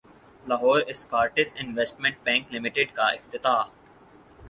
Lahore 0.45 0.81
Escorts 0.87 1.55
investment 1.59 2.15
bank 2.23 2.53
لمیٹڈکاافتتاح 2.53 3.63